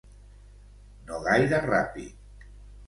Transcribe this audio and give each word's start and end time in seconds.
No 1.11 1.21
gaire 1.29 1.61
ràpid. 1.69 2.51